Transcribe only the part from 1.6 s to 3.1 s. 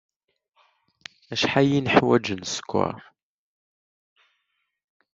ay neḥwaj n sskeṛ?